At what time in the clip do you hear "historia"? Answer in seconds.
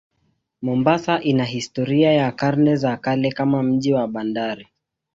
1.45-2.13